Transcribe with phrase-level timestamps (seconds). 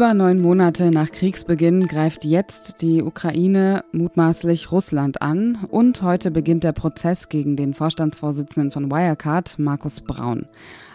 [0.00, 6.64] Über neun Monate nach Kriegsbeginn greift jetzt die Ukraine mutmaßlich Russland an und heute beginnt
[6.64, 10.46] der Prozess gegen den Vorstandsvorsitzenden von Wirecard, Markus Braun.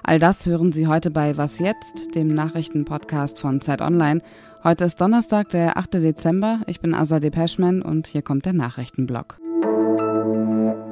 [0.01, 4.23] All das hören Sie heute bei Was jetzt, dem Nachrichtenpodcast von Zeit Online.
[4.63, 5.93] Heute ist Donnerstag, der 8.
[5.93, 6.61] Dezember.
[6.65, 9.37] Ich bin Azadeh Peschman und hier kommt der Nachrichtenblock.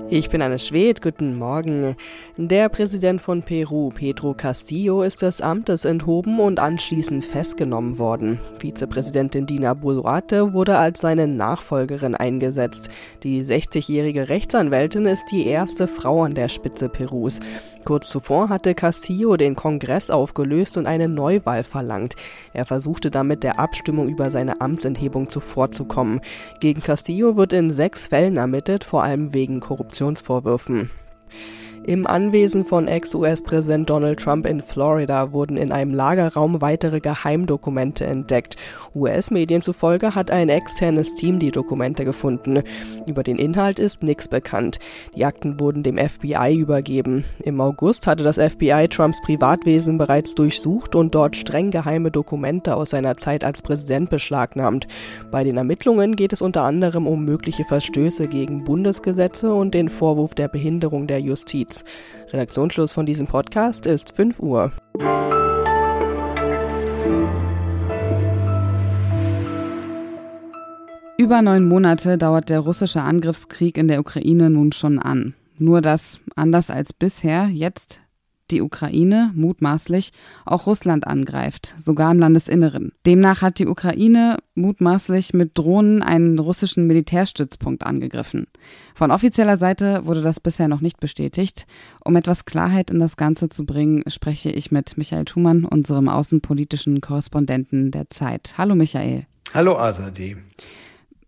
[0.09, 1.95] Ich bin Anne Schwed, guten Morgen.
[2.37, 8.39] Der Präsident von Peru, Pedro Castillo, ist des Amtes enthoben und anschließend festgenommen worden.
[8.59, 12.89] Vizepräsidentin Dina Boluarte wurde als seine Nachfolgerin eingesetzt.
[13.23, 17.39] Die 60-jährige Rechtsanwältin ist die erste Frau an der Spitze Perus.
[17.85, 22.15] Kurz zuvor hatte Castillo den Kongress aufgelöst und eine Neuwahl verlangt.
[22.53, 26.21] Er versuchte damit der Abstimmung über seine Amtsenthebung zuvorzukommen.
[26.61, 29.59] Gegen Castillo wird in sechs Fällen ermittelt, vor allem wegen
[29.93, 30.89] Korruptionsvorwürfen.
[31.85, 38.55] Im Anwesen von Ex-US-Präsident Donald Trump in Florida wurden in einem Lagerraum weitere Geheimdokumente entdeckt.
[38.95, 42.63] US-Medien zufolge hat ein externes Team die Dokumente gefunden.
[43.05, 44.79] Über den Inhalt ist nichts bekannt.
[45.13, 47.25] Die Akten wurden dem FBI übergeben.
[47.43, 52.91] Im August hatte das FBI Trumps Privatwesen bereits durchsucht und dort streng geheime Dokumente aus
[52.91, 54.87] seiner Zeit als Präsident beschlagnahmt.
[55.31, 60.33] Bei den Ermittlungen geht es unter anderem um mögliche Verstöße gegen Bundesgesetze und den Vorwurf
[60.33, 61.72] der Behinderung der Justiz.
[61.73, 61.83] März.
[62.31, 64.71] Redaktionsschluss von diesem Podcast ist 5 Uhr.
[71.17, 75.35] Über neun Monate dauert der russische Angriffskrieg in der Ukraine nun schon an.
[75.57, 77.99] Nur dass, anders als bisher, jetzt
[78.51, 80.11] die Ukraine mutmaßlich
[80.45, 82.91] auch Russland angreift, sogar im Landesinneren.
[83.05, 88.47] Demnach hat die Ukraine mutmaßlich mit Drohnen einen russischen Militärstützpunkt angegriffen.
[88.95, 91.65] Von offizieller Seite wurde das bisher noch nicht bestätigt.
[92.03, 97.01] Um etwas Klarheit in das Ganze zu bringen, spreche ich mit Michael Thumann, unserem außenpolitischen
[97.01, 98.55] Korrespondenten der Zeit.
[98.57, 99.25] Hallo Michael.
[99.53, 100.37] Hallo Azadeh.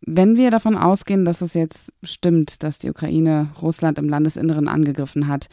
[0.07, 5.27] Wenn wir davon ausgehen, dass es jetzt stimmt, dass die Ukraine Russland im Landesinneren angegriffen
[5.27, 5.47] hat,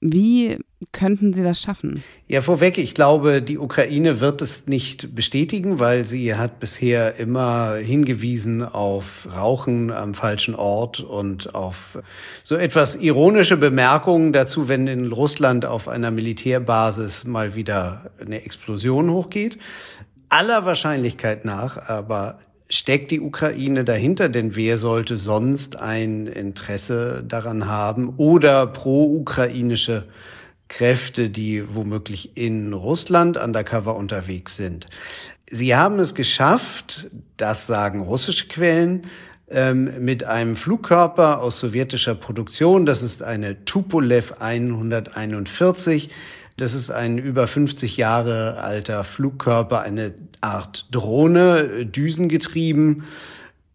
[0.00, 0.58] wie
[0.92, 2.02] könnten Sie das schaffen?
[2.28, 7.76] Ja, vorweg, ich glaube, die Ukraine wird es nicht bestätigen, weil sie hat bisher immer
[7.76, 11.98] hingewiesen auf Rauchen am falschen Ort und auf
[12.44, 19.10] so etwas ironische Bemerkungen dazu, wenn in Russland auf einer Militärbasis mal wieder eine Explosion
[19.10, 19.58] hochgeht.
[20.28, 24.28] Aller Wahrscheinlichkeit nach aber steckt die Ukraine dahinter?
[24.28, 30.04] Denn wer sollte sonst ein Interesse daran haben oder pro-ukrainische
[30.68, 34.86] Kräfte, die womöglich in Russland undercover unterwegs sind?
[35.48, 39.04] Sie haben es geschafft, das sagen russische Quellen,
[39.48, 46.10] ähm, mit einem Flugkörper aus sowjetischer Produktion, das ist eine Tupolev 141,
[46.56, 53.04] das ist ein über 50 Jahre alter Flugkörper, eine Art Drohne, düsengetrieben.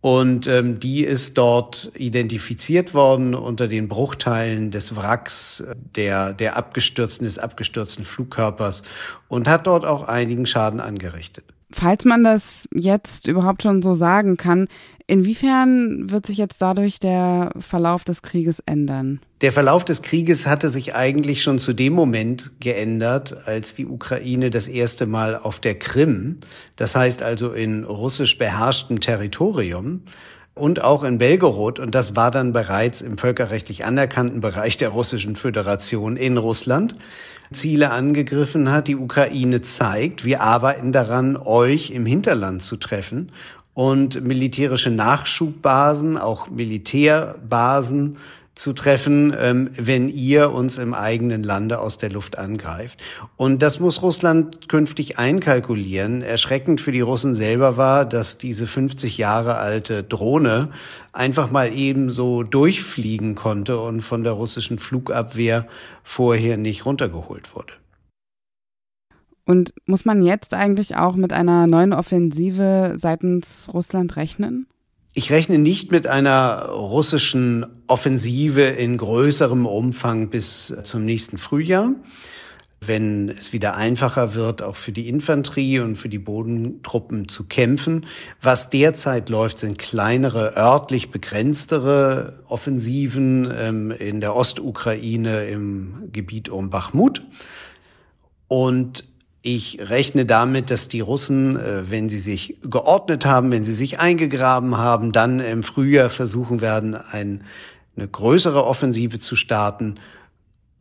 [0.02, 5.64] Und ähm, die ist dort identifiziert worden unter den Bruchteilen des Wracks
[5.96, 8.81] der, der abgestürzten, des abgestürzten Flugkörpers
[9.28, 11.46] und hat dort auch einigen Schaden angerichtet.
[11.72, 14.68] Falls man das jetzt überhaupt schon so sagen kann,
[15.12, 19.20] Inwiefern wird sich jetzt dadurch der Verlauf des Krieges ändern?
[19.41, 24.52] Der Verlauf des Krieges hatte sich eigentlich schon zu dem Moment geändert, als die Ukraine
[24.52, 26.41] das erste Mal auf der Krim,
[26.75, 30.03] das heißt also in russisch beherrschtem Territorium,
[30.53, 35.35] und auch in Belgorod, und das war dann bereits im völkerrechtlich anerkannten Bereich der Russischen
[35.35, 36.96] Föderation in Russland,
[37.52, 38.90] Ziele angegriffen hat.
[38.90, 43.31] Die Ukraine zeigt, wir arbeiten daran, euch im Hinterland zu treffen
[43.73, 48.18] und militärische Nachschubbasen, auch Militärbasen
[48.56, 53.02] zu treffen, ähm, wenn ihr uns im eigenen Lande aus der Luft angreift.
[53.38, 56.22] Und das muss Russland künftig einkalkulieren.
[56.22, 60.70] Erschreckend für die Russen selber war, dass diese 50 Jahre alte Drohne
[61.14, 65.68] einfach mal eben so durchfliegen konnte und von der russischen Flugabwehr
[66.04, 67.74] vorher nicht runtergeholt wurde.
[69.46, 74.68] Und muss man jetzt eigentlich auch mit einer neuen Offensive seitens Russland rechnen?
[75.13, 81.91] Ich rechne nicht mit einer russischen Offensive in größerem Umfang bis zum nächsten Frühjahr.
[82.79, 88.05] Wenn es wieder einfacher wird, auch für die Infanterie und für die Bodentruppen zu kämpfen.
[88.41, 96.69] Was derzeit läuft, sind kleinere, örtlich begrenztere Offensiven ähm, in der Ostukraine im Gebiet um
[96.69, 97.22] Bachmut.
[98.47, 99.10] Und
[99.41, 103.99] ich rechne damit, dass die Russen, äh, wenn sie sich geordnet haben, wenn sie sich
[103.99, 107.43] eingegraben haben, dann im Frühjahr versuchen werden, ein,
[107.96, 109.96] eine größere Offensive zu starten.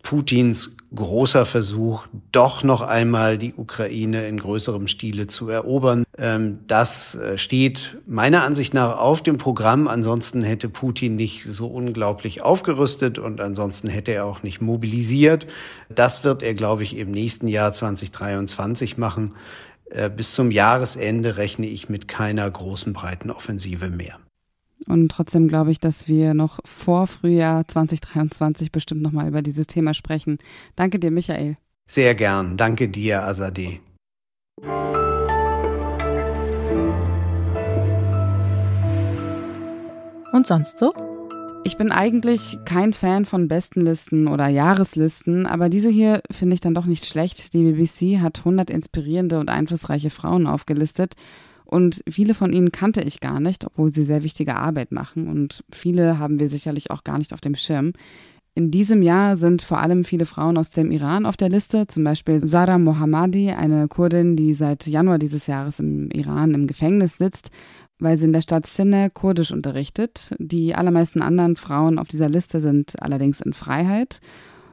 [0.03, 6.05] Putins großer Versuch, doch noch einmal die Ukraine in größerem Stile zu erobern.
[6.19, 9.87] Ähm, das äh, steht meiner Ansicht nach auf dem Programm.
[9.87, 15.47] Ansonsten hätte Putin nicht so unglaublich aufgerüstet und ansonsten hätte er auch nicht mobilisiert.
[15.89, 19.35] Das wird er, glaube ich, im nächsten Jahr 2023 machen.
[19.91, 24.19] Äh, bis zum Jahresende rechne ich mit keiner großen breiten Offensive mehr.
[24.87, 29.95] Und trotzdem glaube ich, dass wir noch vor Frühjahr 2023 bestimmt nochmal über dieses Thema
[29.95, 30.39] sprechen.
[30.77, 31.57] Danke dir, Michael.
[31.87, 32.57] Sehr gern.
[32.57, 33.81] Danke dir, Azadeh.
[40.33, 40.95] Und sonst so?
[41.65, 46.75] Ich bin eigentlich kein Fan von Bestenlisten oder Jahreslisten, aber diese hier finde ich dann
[46.75, 47.53] doch nicht schlecht.
[47.53, 51.15] Die BBC hat 100 inspirierende und einflussreiche Frauen aufgelistet
[51.71, 55.29] und viele von ihnen kannte ich gar nicht, obwohl sie sehr wichtige Arbeit machen.
[55.29, 57.93] Und viele haben wir sicherlich auch gar nicht auf dem Schirm.
[58.55, 62.03] In diesem Jahr sind vor allem viele Frauen aus dem Iran auf der Liste, zum
[62.03, 67.51] Beispiel Sarah Mohammadi, eine Kurdin, die seit Januar dieses Jahres im Iran im Gefängnis sitzt,
[68.01, 70.35] weil sie in der Stadt Sinne Kurdisch unterrichtet.
[70.41, 74.19] Die allermeisten anderen Frauen auf dieser Liste sind allerdings in Freiheit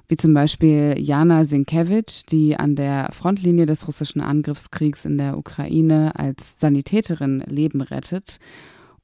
[0.07, 6.13] wie zum Beispiel Jana Sinkevich, die an der Frontlinie des russischen Angriffskriegs in der Ukraine
[6.15, 8.39] als Sanitäterin Leben rettet,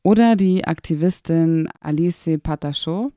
[0.01, 3.11] oder die Aktivistin Alice Patacho,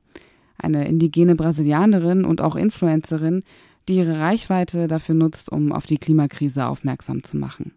[0.57, 3.43] eine indigene Brasilianerin und auch Influencerin,
[3.87, 7.73] die ihre Reichweite dafür nutzt, um auf die Klimakrise aufmerksam zu machen.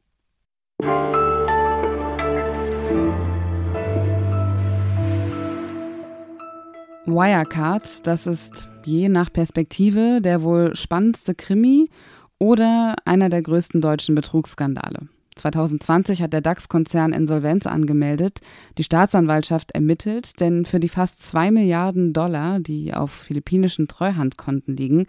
[7.06, 11.88] Wirecard, das ist je nach Perspektive der wohl spannendste Krimi
[12.38, 15.08] oder einer der größten deutschen Betrugsskandale.
[15.37, 18.41] 2020 hat der DAX-Konzern Insolvenz angemeldet,
[18.76, 25.06] die Staatsanwaltschaft ermittelt, denn für die fast zwei Milliarden Dollar, die auf philippinischen Treuhandkonten liegen,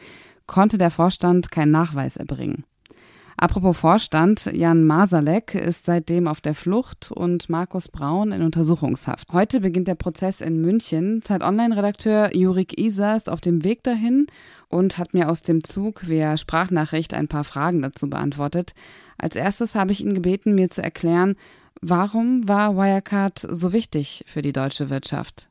[0.48, 2.64] konnte der Vorstand keinen Nachweis erbringen.
[3.42, 9.30] Apropos Vorstand, Jan Masalek ist seitdem auf der Flucht und Markus Braun in Untersuchungshaft.
[9.34, 11.24] Heute beginnt der Prozess in München.
[11.24, 14.28] Zeit Online-Redakteur Jurik Isa ist auf dem Weg dahin
[14.70, 18.76] und hat mir aus dem Zug via Sprachnachricht ein paar Fragen dazu beantwortet.
[19.18, 21.36] Als erstes habe ich ihn gebeten, mir zu erklären,
[21.82, 25.50] warum war Wirecard so wichtig für die deutsche Wirtschaft?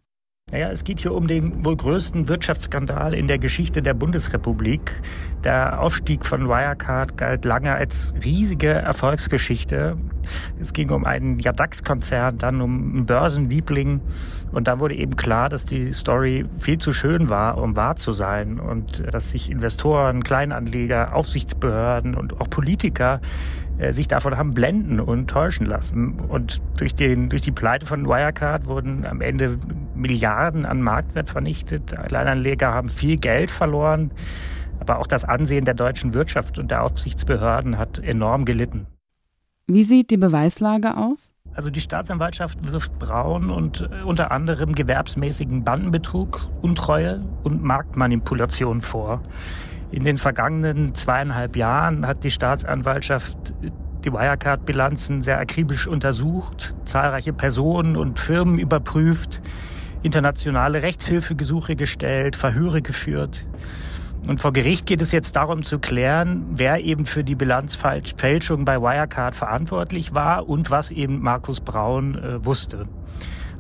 [0.52, 4.93] Naja, es geht hier um den wohl größten Wirtschaftsskandal in der Geschichte der Bundesrepublik.
[5.44, 9.97] Der Aufstieg von Wirecard galt lange als riesige Erfolgsgeschichte.
[10.61, 14.00] Es ging um einen DAX-Konzern, dann um einen Börsenliebling.
[14.50, 18.12] Und da wurde eben klar, dass die Story viel zu schön war, um wahr zu
[18.12, 18.58] sein.
[18.58, 23.20] Und dass sich Investoren, Kleinanleger, Aufsichtsbehörden und auch Politiker
[23.81, 26.21] äh, sich davon haben blenden und täuschen lassen.
[26.21, 29.59] Und durch, den, durch die Pleite von Wirecard wurden am Ende
[29.94, 31.94] Milliarden an Marktwert vernichtet.
[32.06, 34.11] Kleinanleger haben viel Geld verloren.
[34.81, 38.87] Aber auch das Ansehen der deutschen Wirtschaft und der Aufsichtsbehörden hat enorm gelitten.
[39.67, 41.33] Wie sieht die Beweislage aus?
[41.55, 49.23] Also die Staatsanwaltschaft wirft Braun und äh, unter anderem gewerbsmäßigen Bandenbetrug, Untreue und Marktmanipulation vor.
[49.93, 53.55] In den vergangenen zweieinhalb Jahren hat die Staatsanwaltschaft
[54.05, 59.43] die Wirecard-Bilanzen sehr akribisch untersucht, zahlreiche Personen und Firmen überprüft,
[60.03, 63.47] internationale Rechtshilfegesuche gestellt, Verhöre geführt.
[64.27, 68.81] Und vor Gericht geht es jetzt darum zu klären, wer eben für die Bilanzfälschung bei
[68.81, 72.87] Wirecard verantwortlich war und was eben Markus Braun äh, wusste.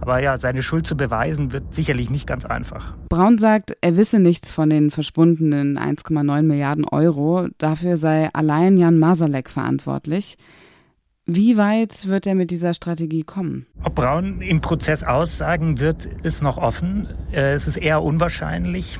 [0.00, 2.94] Aber ja, seine Schuld zu beweisen wird sicherlich nicht ganz einfach.
[3.08, 7.48] Braun sagt, er wisse nichts von den verschwundenen 1,9 Milliarden Euro.
[7.58, 10.38] Dafür sei allein Jan Masalek verantwortlich.
[11.26, 13.66] Wie weit wird er mit dieser Strategie kommen?
[13.84, 17.06] Ob Braun im Prozess aussagen wird, ist noch offen.
[17.30, 18.98] Äh, es ist eher unwahrscheinlich.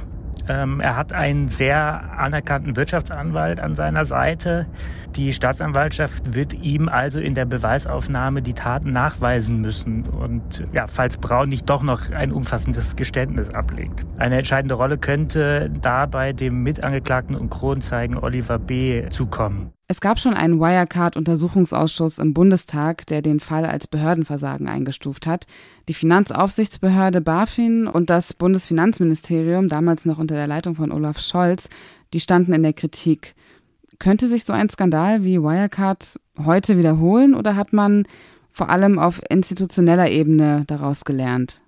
[0.51, 4.67] Ähm, er hat einen sehr anerkannten Wirtschaftsanwalt an seiner Seite.
[5.15, 10.09] Die Staatsanwaltschaft wird ihm also in der Beweisaufnahme die Taten nachweisen müssen.
[10.09, 14.05] Und ja, falls Braun nicht doch noch ein umfassendes Geständnis ablegt.
[14.19, 19.09] Eine entscheidende Rolle könnte dabei dem Mitangeklagten und Kronzeigen Oliver B.
[19.11, 19.71] zukommen.
[19.91, 25.49] Es gab schon einen Wirecard-Untersuchungsausschuss im Bundestag, der den Fall als Behördenversagen eingestuft hat.
[25.89, 31.69] Die Finanzaufsichtsbehörde BaFin und das Bundesfinanzministerium, damals noch unter der Leitung von Olaf Scholz,
[32.13, 33.35] die standen in der Kritik.
[33.99, 38.05] Könnte sich so ein Skandal wie Wirecard heute wiederholen oder hat man
[38.53, 41.63] vor allem auf institutioneller Ebene daraus gelernt?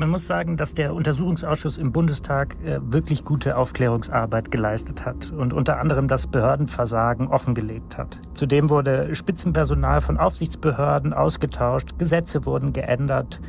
[0.00, 5.52] Man muss sagen, dass der Untersuchungsausschuss im Bundestag äh, wirklich gute Aufklärungsarbeit geleistet hat und
[5.52, 8.18] unter anderem das Behördenversagen offengelegt hat.
[8.32, 13.40] Zudem wurde Spitzenpersonal von Aufsichtsbehörden ausgetauscht, Gesetze wurden geändert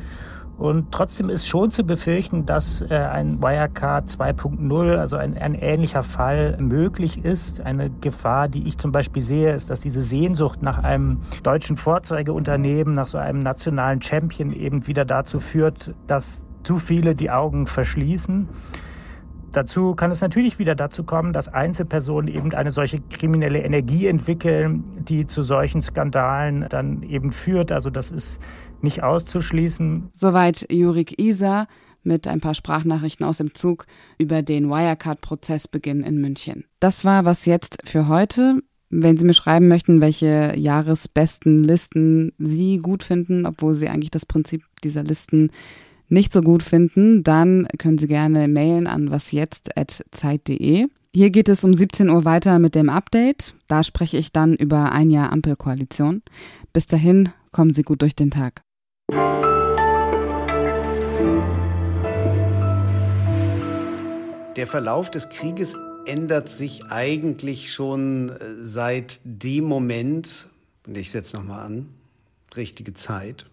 [0.58, 6.02] Und trotzdem ist schon zu befürchten, dass äh, ein Wirecard 2.0, also ein, ein ähnlicher
[6.02, 7.60] Fall möglich ist.
[7.60, 12.92] Eine Gefahr, die ich zum Beispiel sehe, ist, dass diese Sehnsucht nach einem deutschen Vorzeigeunternehmen,
[12.92, 18.48] nach so einem nationalen Champion eben wieder dazu führt, dass zu viele die Augen verschließen.
[19.52, 24.84] Dazu kann es natürlich wieder dazu kommen, dass Einzelpersonen eben eine solche kriminelle Energie entwickeln,
[24.96, 27.70] die zu solchen Skandalen dann eben führt.
[27.70, 28.40] Also das ist
[28.82, 30.10] nicht auszuschließen.
[30.14, 31.66] Soweit Jurik Isa
[32.04, 33.86] mit ein paar Sprachnachrichten aus dem Zug
[34.18, 36.64] über den Wirecard-Prozessbeginn in München.
[36.80, 38.60] Das war was jetzt für heute.
[38.90, 44.26] Wenn Sie mir schreiben möchten, welche Jahresbesten Listen Sie gut finden, obwohl Sie eigentlich das
[44.26, 45.50] Prinzip dieser Listen
[46.08, 50.88] nicht so gut finden, dann können Sie gerne mailen an wasjetzt.zeit.de.
[51.14, 53.54] Hier geht es um 17 Uhr weiter mit dem Update.
[53.66, 56.22] Da spreche ich dann über ein Jahr Ampelkoalition.
[56.72, 58.62] Bis dahin, kommen Sie gut durch den Tag.
[64.56, 65.76] Der Verlauf des Krieges
[66.06, 70.46] ändert sich eigentlich schon äh, seit dem Moment,
[70.86, 71.88] und ich setze nochmal an,
[72.56, 73.46] richtige Zeit,